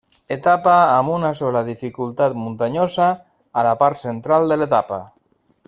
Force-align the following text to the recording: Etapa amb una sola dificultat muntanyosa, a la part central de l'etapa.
Etapa 0.35 0.71
amb 0.93 1.11
una 1.15 1.29
sola 1.39 1.61
dificultat 1.67 2.33
muntanyosa, 2.45 3.11
a 3.63 3.67
la 3.69 3.75
part 3.83 4.01
central 4.07 4.51
de 4.53 4.59
l'etapa. 4.63 5.03